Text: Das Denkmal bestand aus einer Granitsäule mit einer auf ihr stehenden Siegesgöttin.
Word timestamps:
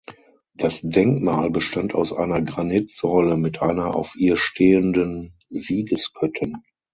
Das 0.55 0.81
Denkmal 0.81 1.51
bestand 1.51 1.93
aus 1.93 2.11
einer 2.11 2.41
Granitsäule 2.41 3.37
mit 3.37 3.61
einer 3.61 3.95
auf 3.95 4.15
ihr 4.15 4.35
stehenden 4.35 5.37
Siegesgöttin. 5.47 6.63